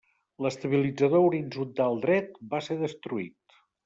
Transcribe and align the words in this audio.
L'estabilitzador 0.43 1.25
horitzontal 1.27 1.99
dret 2.05 2.39
va 2.55 2.63
ser 2.69 2.79
destruït. 2.81 3.59